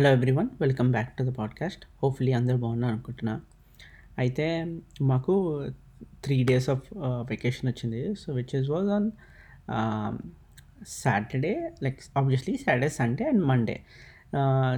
[0.00, 3.40] Hello everyone welcome back to the podcast hopefully అందరూ బాగున్నారు అనుకుంటున్నా.
[4.18, 4.66] అయితే
[5.02, 5.64] మాకు
[6.24, 8.14] త్రీ డేస్ ఆఫ్ వెకేషన్ వచ్చింది.
[8.14, 9.10] So which is was on
[10.88, 13.80] Saturday like obviously Saturday Sunday and Monday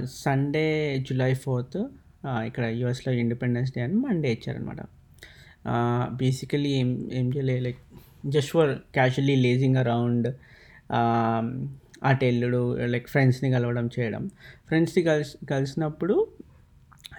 [0.05, 1.77] Sunday July fourth
[2.25, 4.81] ఇక్కడ యూఎస్లో independence day అని Monday ఇచ్చారనమాట
[6.15, 7.77] బేసికలీ ఏం ఏం చేయలేదు like
[8.25, 10.27] just for casually lazing around
[12.03, 14.27] అటు వెళ్ళుడు లైక్ ఫ్రెండ్స్ని కలవడం చేయడం.
[14.67, 16.27] ఫ్రెండ్స్ని కలిసి కలిసినప్పుడు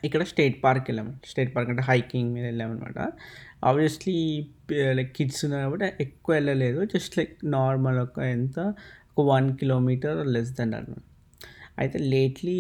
[0.05, 3.13] ఇక్కడ స్టేట్ పార్క్ వెళ్ళాము స్టేట్ పార్క్ అంటే హైకింగ్ మీద వెళ్ళామన్నమాట
[3.65, 4.47] ఆబ్వియస్లీ
[4.93, 6.85] లైక్ కిడ్స్ ఉన్నారు కాబట్టి ఎక్కువ వెళ్ళలేదు.
[6.85, 8.75] జస్ట్ లైక్ నార్మల్ ఒక ఎంత?
[9.19, 11.03] ఒక వన్ కిలోమీటర్ లెస్ దెన్ అనమాట
[11.79, 12.57] అయితే లేట్లీ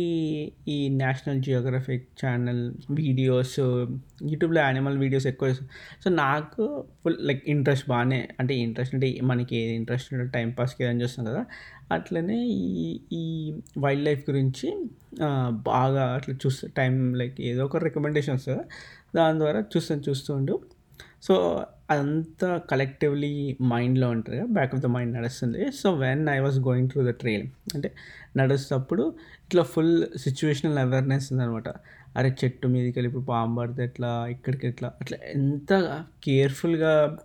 [0.68, 3.54] ఈ నేషనల్ జియోగ్రఫిక్ ఛానల్ వీడియోస్
[4.30, 5.48] యూట్యూబ్లో యానిమల్ వీడియోస్ ఎక్కువ
[6.04, 6.64] సో నాకు
[7.02, 11.24] ఫుల్ లైక్ ఇంట్రెస్ట్ బాగానే అంటే ఇంట్రెస్ట్ అంటే మనకి ఏది ఇంట్రెస్ట్ ఉంటే టైం పాస్కి ఏదైనా చూస్తాం
[11.24, 11.42] కదా.
[11.90, 13.22] అట్లనే ఈ ఈ
[13.78, 14.68] వైల్డ్ లైఫ్ గురించి
[15.68, 18.48] బాగా అట్లా చూస్తే టైం లైక్ ఏదో ఒక రికమెండేషన్స్
[19.14, 20.54] దాని ద్వారా చూస్తాను చూస్తుండు
[21.22, 21.34] సో
[21.90, 25.72] అదంతా కలెక్టివ్లీ మైండ్లో ఉంటుంది బ్యాక్ ఆఫ్ ద మైండ్ నడుస్తుంది.
[25.72, 27.94] So when I was going through the trail అంటే
[28.36, 31.68] నడుస్తప్పుడు ఇట్లా ఫుల్ సిచ్యువేషనల్ అవేర్నెస్ ఉందనమాట
[32.16, 35.72] అరే చెట్టు మీదకి వెళ్ళి ఇప్పుడు పాము పడితే ఎట్లా ఇక్కడికి ఎట్లా అట్లా ఎంత
[36.24, 37.18] కేర్ఫుల్గా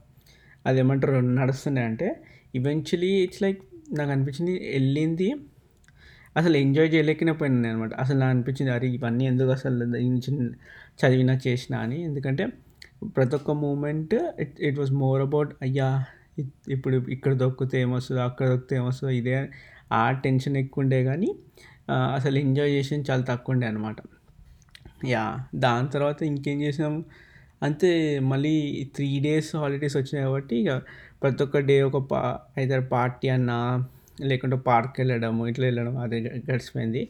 [0.66, 2.08] అది ఏమంటారు నడుస్తున్నాయి అంటే
[2.56, 3.62] ఈవెన్చువలీ ఇట్స్ లైక్
[3.94, 5.36] నాకు అనిపించింది వెళ్ళింది.
[6.38, 9.86] అసలు ఎంజాయ్ చేయలేకపోయినాను అనమాట అసలు నాకు అనిపించింది అరే ఇవన్నీ ఎందుకు అసలు
[11.02, 12.04] చదివినా చేసినా అని.
[12.04, 12.48] ఎందుకంటే
[13.02, 15.90] ప్రతి ఒక్క moment it it was more about అయ్యా
[16.70, 19.36] ఇప్పుడు ఇక్కడ దొక్కితే ఏమొస్తుందో అక్కడ దొక్కితే ఏమొస్తుందో ఇదే
[19.92, 21.30] ఆ టెన్షన్ ఎక్కువ ఉండే కానీ
[22.16, 23.96] అసలు ఎంజాయ్ చేసింది చాలా తక్కువ ఉండే అనమాట
[25.06, 25.24] యా
[25.56, 26.94] దాని తర్వాత ఇంకేం చేసాం?
[27.64, 28.54] అంతే మళ్ళీ
[28.96, 30.74] త్రీ డేస్ హాలిడేస్ వచ్చినాయి కాబట్టి ఇక
[31.22, 32.20] ప్రతి ఒక్క డే ఒక పా
[32.58, 33.58] అయితే పార్టీ అన్నా
[34.22, 36.18] లేకుంటే పార్క్ వెళ్ళడము ఇట్లా వెళ్ళడం అదే
[36.50, 37.02] గడిచిపోయింది.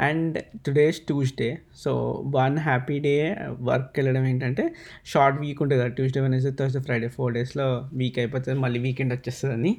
[0.00, 1.58] And today's Tuesday.
[1.74, 7.08] So one happy day work వెళ్ళడం ఏంటంటే షార్ట్ వీక్ ఉంటుంది కదా Tuesday Wednesday Thursday Friday
[7.08, 9.76] four డేస్లో వీక్ అయిపోతుంది మళ్ళీ వీకెండ్ వచ్చేస్తుందని.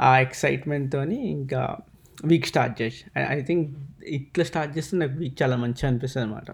[0.00, 1.76] ఆ ఎక్సైట్మెంట్తో ఇంకా
[2.24, 6.50] వీక్ స్టార్ట్ చేసి ఐ థింక్ ఇట్లా స్టార్ట్ చేస్తే నాకు వీక్ చాలా మంచిగా అనిపిస్తుంది అనమాట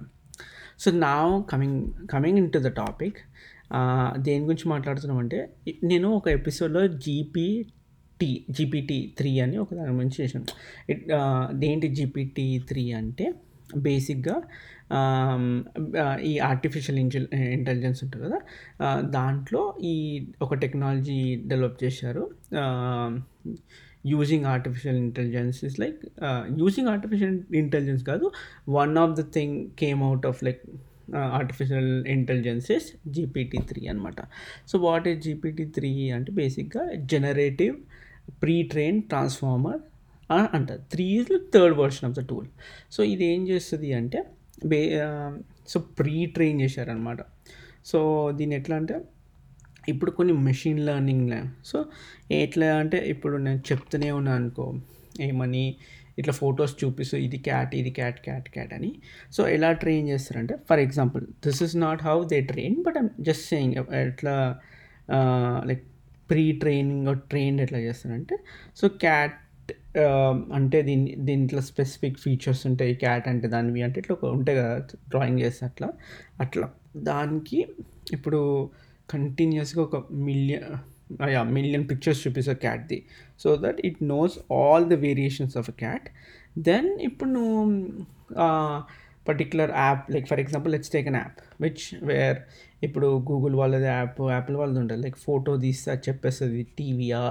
[0.79, 3.19] సో నా coming coming into the topic
[4.19, 5.49] దేని గురించి మాట్లాడుతున్నామంటే
[5.85, 7.67] నేను ఒక ఎపిసోడ్లో జీపీ
[8.23, 10.45] టీ జీపీటీ త్రీ అని ఒక దాని గురించి చేసాను
[10.91, 11.05] ఇట్
[11.55, 13.27] దేంటి జీపీటీ త్రీ అంటే
[13.77, 14.37] బేసిక్గా
[16.23, 18.41] ఈ ఆర్టిఫిషియల్ ఇంటెల్ ఇంటెలిజెన్స్ ఉంటుంది కదా
[19.01, 19.95] దాంట్లో ఈ
[20.43, 22.25] ఒక టెక్నాలజీ డెవలప్ చేశారు.
[24.07, 26.01] Using artificial intelligence is like
[26.59, 28.27] using artificial intelligence కాదు
[28.69, 30.63] one of the thing came out of like
[31.33, 34.21] artificial intelligence is GPT three అనమాట
[34.67, 37.77] so what is GPT three అంటే బేసిక్గా జనరేటివ్
[38.41, 39.81] ప్రీ ట్రైన్ ట్రాన్స్ఫార్మర్
[40.33, 42.47] అంటారు three is third version of the tool
[42.91, 44.25] so ఇది ఏం చేస్తుంది అంటే
[44.67, 45.01] బే
[45.69, 47.19] సో ప్రీ ట్రైన్ చేశారనమాట
[47.85, 49.01] సో దీన్ని ఎట్లా అంటే
[49.89, 51.31] ఇప్పుడు కొన్ని మెషిన్ లెర్నింగ్
[51.65, 51.85] సో
[52.31, 54.75] ఎట్లా అంటే ఇప్పుడు నేను చెప్తూనే ఉన్నాను అనుకో
[55.21, 55.77] ఏమని
[56.19, 59.01] ఇట్లా ఫొటోస్ చూపిస్తూ ఇది క్యాట్ ఇది క్యాట్ క్యాట్ క్యాట్ అని.
[59.33, 63.49] సో ఎలా ట్రైన్ చేస్తారంటే for example this is not how they train but I'm just
[63.49, 64.61] saying ఎట్లా
[65.65, 65.85] లైక్
[66.33, 68.37] ప్రీ ట్రైనింగ్ ట్రైన్డ్ ఎట్లా చేస్తారంటే
[68.77, 69.39] సో క్యాట్
[69.99, 72.93] um, అంటే దీని దీంట్లో స్పెసిఫిక్ ఫీచర్స్ ఉంటాయి.
[72.95, 74.73] క్యాట్ అంటే దానివి అంటే ఇట్లా ఒక ఉంటాయి కదా
[75.09, 75.89] డ్రాయింగ్ చేస్తే అట్లా.
[76.41, 76.67] అట్లా.
[77.09, 77.59] దానికి
[78.13, 78.41] ఇప్పుడు
[79.09, 79.97] కంటిన్యూస్గా ఒక
[80.29, 80.67] మిలియన్
[81.33, 82.99] యా మిలియన్ పిక్చర్స్ చూపిస్తారు క్యాట్ది
[83.39, 86.07] so that it knows all the variations of a cat
[86.69, 87.63] then ఇప్పుడు నువ్వు
[89.27, 92.39] particular app like for example let's take an app which where
[92.83, 95.01] ఇప్పుడు గూగుల్ వాళ్ళది యాప్ యాపిల్ వాళ్ళది ఉంటుంది.
[95.05, 97.23] లైక్ ఫోటో తీస్తే అది చెప్పేస్తుంది టీవీయా?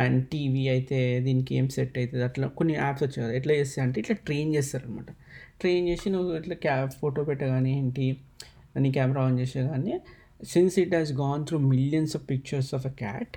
[0.00, 0.96] అండ్ టీవీ అయితే
[1.26, 3.34] దీనికి ఏం సెట్ అవుతుంది అట్లా కొన్ని యాప్స్ వచ్చాయి కదా.
[3.40, 5.10] ఎట్లా చేస్తాయి అంటే ఇట్లా ట్రైన్ చేస్తారనమాట
[5.62, 8.06] ట్రైన్ చేసి నువ్వు ఇట్లా క్యా ఫోటో పెట్టగానే ఏంటి?
[8.84, 9.94] నీ కెమెరా ఆన్ చేసే కానీ
[10.52, 13.36] since it has gone through millions of pictures of a cat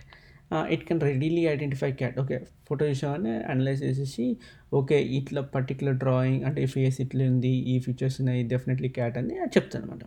[0.76, 4.26] it can readily identify cat okay photo చూసామని analyse చేసేసి
[4.80, 9.86] ఓకే ఇట్లా పర్టికులర్ డ్రాయింగ్ అంటే ఫేస్ ఇట్లా ఉంది ఈ ఫీచర్స్ ఉన్నాయి డెఫినెట్లీ క్యాట్ అని చెప్తాను
[9.86, 10.04] అనమాట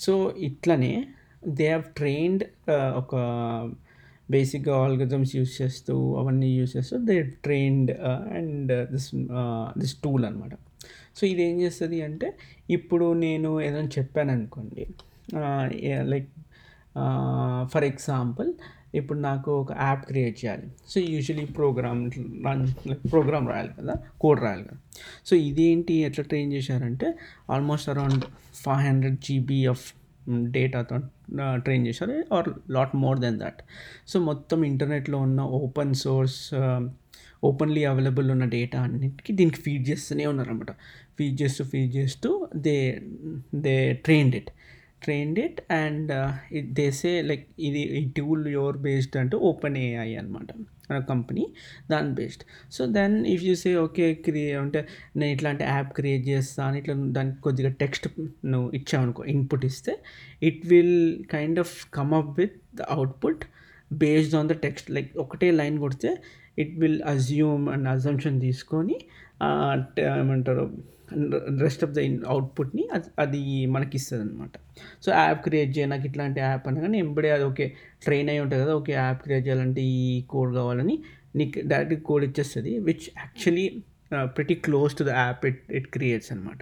[0.00, 0.92] సో ఇట్లనే
[1.48, 2.42] దే హ్యావ్ ట్రైన్డ్
[2.96, 3.14] ఒక
[4.30, 7.90] బేసిక్గా ఆల్గజమ్స్ యూస్ చేస్తూ అవన్నీ యూస్ చేస్తూ they trained
[8.36, 9.08] and this
[9.78, 10.54] this tool అనమాట
[11.14, 12.28] సో ఇది ఏం చేస్తుంది అంటే
[12.70, 14.84] ఇప్పుడు నేను ఏదైనా చెప్పాను అనుకోండి
[16.04, 16.30] లైక్
[17.72, 18.50] ఫర్ ఎగ్జాంపుల్
[18.94, 20.66] ఇప్పుడు నాకు ఒక యాప్ క్రియేట్ చేయాలి.
[20.88, 22.02] So usually program
[22.46, 22.66] run
[23.12, 24.78] program రాయాలి కదా కోడ్ రాయాలి కదా.
[25.24, 27.08] సో ఇదేంటి ఎట్లా ట్రైన్ చేశారంటే
[27.50, 28.24] almost around
[28.64, 29.84] five hundred GB of
[30.50, 30.96] డేటాతో
[31.56, 33.60] ట్రైన్ చేశారు or lot more than that
[34.06, 36.40] so మొత్తం ఇంటర్నెట్లో ఉన్న ఓపెన్ సోర్స్
[37.44, 40.72] ఓపెన్లీ అవైలబుల్ ఉన్న డేటా అన్నిటికీ దీనికి ఫీడ్ చేస్తూనే ఉన్నారనమాట
[41.18, 43.00] ఫీడ్ చేస్తూ ఫీడ్ చేస్తూ they
[43.54, 44.50] they trained it
[45.02, 46.10] trained it and
[46.58, 50.50] it they say like ఇది ఈ టూల్ యువర్ బేస్డ్ అంటే ఓపెన్ ఏఐ అనమాట
[51.08, 51.44] కంపెనీ
[51.90, 54.80] దాని based so then if you say okay create అంటే
[55.16, 58.06] నేను ఇట్లాంటి యాప్ క్రియేట్ చేస్తాను ఇట్లా దానికి కొద్దిగా టెక్స్ట్
[58.52, 59.94] నువ్వు ఇచ్చావనుకో ఇన్పుట్ ఇస్తే
[60.42, 60.98] it will
[61.34, 63.44] kind of come up with the output
[64.00, 66.12] based on the text like ఒకటే లైన్ కొడితే
[66.58, 68.96] it will assume and assumption తీసుకొని
[69.40, 69.74] uh,
[70.12, 70.64] ఏమంటారు
[71.60, 74.54] రెస్ట్ ఆఫ్ ద అవుట్పుట్ని అది అది మనకి ఇస్తుంది అనమాట
[75.02, 77.66] సో యాప్ క్రియేట్ చేయ నాకు ఇట్లాంటి యాప్ అనగానే ఎంబడే అది ఓకే
[78.04, 80.96] ట్రైన్ అయి ఉంటుంది కదా ఓకే యాప్ క్రియేట్ చేయాలంటే ఈ కోడ్ కావాలని
[81.36, 83.66] నీకు డైరెక్ట్ కోడ్ ఇచ్చేస్తుంది which actually
[84.10, 86.60] pretty close to the app it it creates అనమాట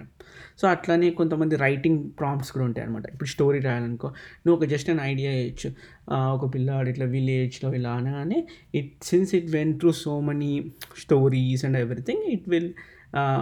[0.55, 4.07] సో అట్లానే కొంతమంది రైటింగ్ ప్రాంప్ట్స్ కూడా ఉంటాయి అనమాట ఇప్పుడు స్టోరీ రాయాలనుకో
[4.45, 5.69] నువ్వు ఒక జస్ట్ an ఐడియా ఇవ్వచ్చు
[6.35, 8.39] ఒక పిల్లాడు ఇట్లా విలేజ్లో ఇలా అనగానే
[8.75, 10.51] it since it went through so many
[10.97, 12.71] stories and everything it will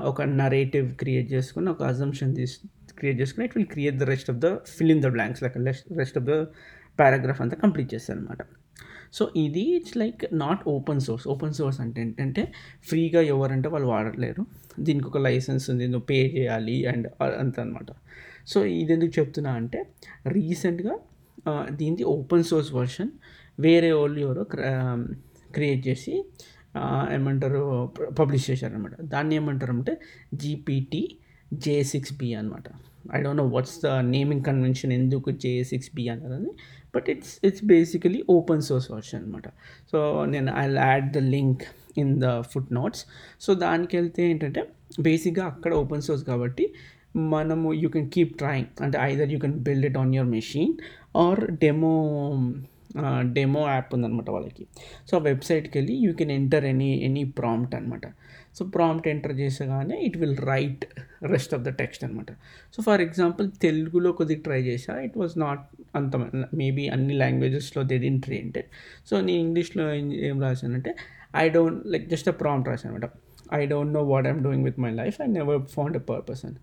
[0.04, 2.60] ఒక నరేటివ్ క్రియేట్ చేసుకుని ఒక అజంప్షన్ తీసు
[2.98, 5.58] క్రియేట్ చేసుకుని it will create the rest of the fill in the blanks like
[5.98, 6.36] rest of the
[7.00, 8.42] paragraph అంతా complete చేస్తారు అనమాట
[9.12, 11.26] so ఇది it's like not open source.
[11.28, 12.44] Open source అంటే ఏంటంటే
[12.90, 14.44] ఫ్రీగా ఎవరంటే వాళ్ళు వాడట్లేరు
[14.80, 17.08] దీనికి ఒక లైసెన్స్ ఉంది నువ్వు పే చేయాలి అండ్
[17.40, 17.90] అంత అనమాట
[18.46, 19.80] సో ఇది ఎందుకు చెప్తున్నా అంటే
[20.28, 20.96] రీసెంట్గా
[21.72, 23.12] దీనిది ఓపెన్ సోర్స్ వర్షన్
[23.60, 24.44] వేరే వాళ్ళు ఎవరో
[25.52, 26.14] క్రియేట్ చేసి
[27.12, 27.62] ఏమంటారు
[28.20, 29.94] పబ్లిష్ చేశారనమాట దాన్ని ఏమంటారు అంటే
[30.34, 31.02] జీపీటీ
[31.54, 32.68] జే సిక్స్ బి అనమాట
[33.16, 36.52] I don't know what's the naming convention ఎందుకు J six B అన్నదని
[36.96, 39.48] but it's it's basically open source version అనమాట.
[39.92, 41.64] సో నేను I add the link
[41.98, 42.42] in the
[42.74, 43.04] footnotes
[43.40, 44.64] so దానికి వెళ్తే ఏంటంటే
[45.00, 46.66] బేసిక్గా అక్కడ ఓపెన్ సోర్స్ కాబట్టి
[47.16, 50.74] మనము యూ కెన్ కీప్ ట్రయింగ్ అంటే either you can build it on your machine
[51.16, 51.94] or demo
[53.22, 54.68] demo app ఉందన్నమాట వాళ్ళకి.
[55.12, 58.08] సో ఆ వెబ్సైట్కి వెళ్ళి you can enter any any prompt అనమాట
[58.54, 60.86] so prompt enter చేసగానే it will write
[61.24, 62.32] rest of the text అనమాట
[62.76, 65.60] so for example తెలుగులో కొద్దిగా try చేసా ఇట్ వాజ్ నాట్
[65.96, 66.16] అంత
[66.54, 68.66] మేబీ అన్ని లాంగ్వేజెస్లో దే దిన్ ట్రైంటెడ్
[69.10, 69.94] సో నేను ఇంగ్లీష్లో
[70.30, 70.96] ఏం రాశానంటే
[71.36, 73.12] I don't like just a prompt రాశాను అనమాట
[73.54, 75.22] I don't know what I'm doing with my life.
[75.22, 76.58] I never found a purpose అని.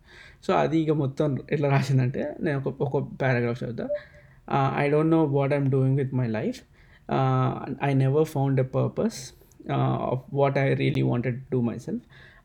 [0.46, 3.88] సో అది ఇక మొత్తం ఎట్లా రాసిందంటే నేను ఒక ఒక పారాగ్రాఫ్ చదువుతా.
[4.48, 6.62] uh, I don't know what I'm doing with my life.
[7.08, 9.32] Uh, I never found a purpose
[9.68, 9.72] uh,
[10.12, 12.00] of what I really wanted to do myself.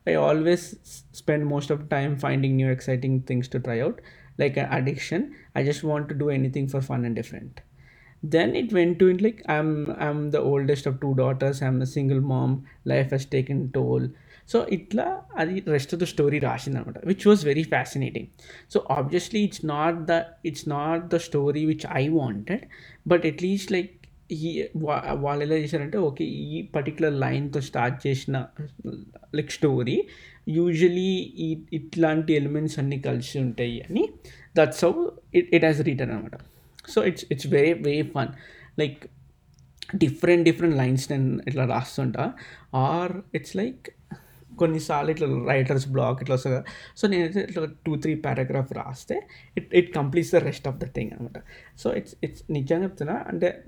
[0.06, 0.76] I always
[1.12, 4.00] spend most of time finding new exciting things to try out,
[4.38, 5.34] like an addiction.
[5.54, 7.60] I just want to do anything for fun and different.
[8.22, 11.62] Then it went to like I'm I'm the oldest of two daughters.
[11.62, 12.64] I'm a single mom.
[12.84, 14.08] Life has taken toll.
[14.52, 15.06] So ఇట్లా
[15.36, 18.28] అది rest of the story రాసింది అనమాట which was very fascinating
[18.74, 20.16] so obviously it's not the
[20.46, 22.64] it's not the story which I wanted
[23.06, 23.92] but at least like
[24.32, 24.50] ఈ
[25.24, 28.36] వాళ్ళు ఎలా చేశారంటే okay ఈ particular లైన్తో స్టార్ట్ చేసిన
[29.34, 29.96] లైక్ స్టోరీ
[30.48, 31.10] యూజువలీ
[31.46, 34.04] ఈ ఇట్లాంటి ఎలిమెంట్స్ అన్నీ కలిసి ఉంటాయి అని
[34.56, 34.92] that's how
[35.34, 36.36] it it has written అనమాట.
[36.88, 38.30] So it's it's very very fun
[38.78, 39.00] like
[39.96, 42.24] different different lines నేను ఇట్లా రాస్తుంటా.
[42.74, 43.82] ఆర్ ఇట్స్ లైక్
[44.58, 46.58] కొన్నిసార్లు ఇట్లా రైటర్స్ బ్లాక్ ఇట్లా వస్తుంది
[46.96, 49.16] సో నేనైతే ఇట్లా టూ త్రీ పారాగ్రాఫ్ రాస్తే
[49.56, 51.38] it it completes the rest of the thing అనమాట.
[51.78, 53.64] సో ఇట్స్ ఇట్స్ నిజంగా చెప్తున్నా అంటే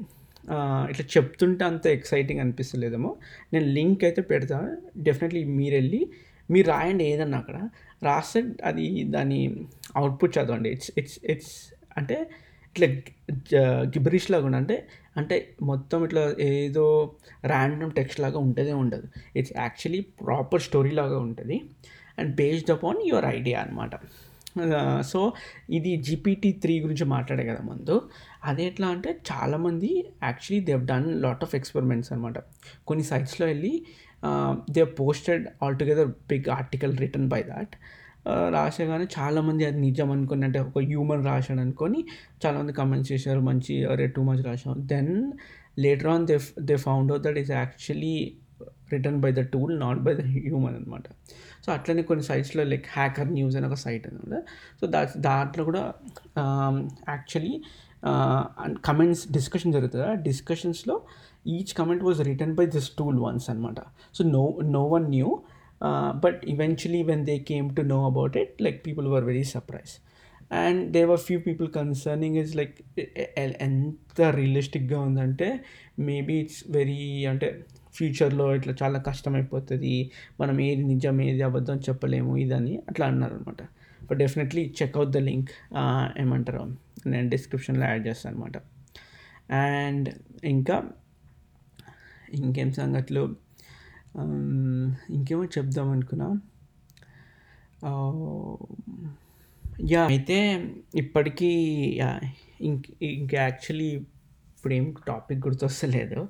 [0.90, 3.16] ఇట్లా చెప్తుంటే అంత ఎక్సైటింగ్ అనిపిస్తలేదేమో.
[3.52, 4.70] నేను లింక్ అయితే పెడతాను
[5.02, 6.10] డెఫినెట్లీ మీరు వెళ్ళి
[6.50, 7.68] మీరు రాయండి ఏదన్నా అక్కడ.
[8.02, 9.66] రాస్తే అది దాని
[9.96, 10.70] అవుట్పుట్ చదవండి.
[10.70, 12.16] ఇట్స్ ఇట్స్ ఇట్స్ అంటే
[12.72, 12.88] ఇట్లా
[13.94, 14.56] గిబరిష్ లాగా ఉండ.
[14.62, 14.76] అంటే
[15.16, 16.84] అంటే మొత్తం ఇట్లా ఏదో
[17.46, 19.06] ర్యాండమ్ టెక్స్ట్ లాగా ఉంటుందే ఉండదు.
[19.36, 21.56] ఇట్స్ యాక్చువల్లీ ప్రాపర్ స్టోరీ లాగా ఉంటుంది.
[22.18, 23.94] And based upon your idea అనమాట
[25.02, 25.20] సో
[25.70, 27.94] ఇది జీపీటీ త్రీ గురించి మాట్లాడే కదా ముందు.
[28.44, 29.90] అది ఎట్లా అంటే చాలామంది
[30.22, 32.38] actually they've done lot of experiments అనమాట
[32.86, 33.72] కొన్ని సైట్స్లో వెళ్ళి
[34.70, 37.74] they posted all together big article written by that
[38.28, 42.04] రాసేగానే చాలామంది అది నిజం అనుకుని అంటే ఒక హ్యూమన్ రాశాడు అనుకొని
[42.46, 45.32] చాలామంది కమెంట్స్ చేశారు మంచి అరే too much రాశాం then
[45.78, 48.34] later on they they found out that is actually
[48.92, 51.02] written by the tool not by the human అనమాట
[51.66, 54.42] సో అట్లనే కొన్ని సైట్స్లో లైక్ హ్యాకర్ న్యూస్ అని ఒక సైట్ అనమాట
[54.80, 55.92] సో దా దాంట్లో కూడా
[57.08, 57.62] యాక్చువల్లీ
[58.84, 60.06] కమెంట్స్ డిస్కషన్ జరుగుతుంది?
[60.06, 61.00] ఆ డిస్కషన్స్లో
[61.46, 63.76] each comment was written by this tool once అనమాట
[64.14, 65.42] so no no one knew
[66.14, 69.92] but eventually when they came to know about it like people were very surprise
[70.52, 72.74] and there were few people concerning is like
[73.60, 75.64] ఎంత రియలిస్టిక్గా ఉందంటే
[75.98, 80.10] maybe it's very అంటే ఫ్యూచర్లో ఇట్లా చాలా కష్టమైపోతుంది
[80.40, 83.62] మనం ఏది నిజం ఏది అబద్ధం చెప్పలేము ఇదని అట్లా అన్నారు అనమాట
[84.06, 85.50] but definitely check out the link
[86.18, 86.64] ఏమంటారు
[87.06, 88.56] నేను డిస్క్రిప్షన్లో యాడ్ చేస్తాను అనమాట
[89.52, 90.08] అండ్
[90.44, 90.76] ఇంకా
[92.34, 93.36] ఇంకేం సంగతులు?
[94.14, 94.71] Um,
[95.10, 96.28] ఇంకేమో చెప్దాం అనుకున్నా.
[99.84, 100.38] యా అయితే
[100.94, 101.50] ఇప్పటికీ
[102.60, 103.90] ఇంక ఇంక యాక్చువల్లీ
[104.56, 106.28] ఇప్పుడు ఏం టాపిక్ గుర్తొస్తలేదు.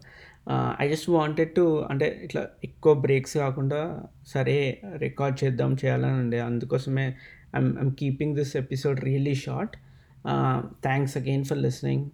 [0.80, 3.80] ఐ జస్ట్ వాంటెడ్ టు అంటే ఇట్లా ఎక్కువ బ్రేక్స్ కాకుండా
[4.26, 7.06] సరే రికార్డ్ చేద్దాం చేయాలని ఉండే అందుకోసమే
[7.56, 9.76] I'm I'm keeping this episode really short
[10.82, 12.04] thanks again for listening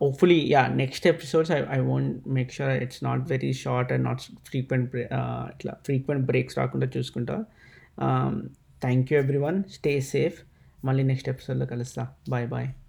[0.00, 4.28] hopefully yeah next episodes I, I won't make sure it's not very short and not
[4.50, 7.36] frequent uh, ఇట్లా ఫ్రీక్వెంట్ బ్రేక్స్ రాకుండా చూసుకుంటా
[8.80, 10.38] thank you everyone stay safe
[10.84, 12.83] మళ్ళీ next ఎపిసోడ్లో కలుస్తా bye bye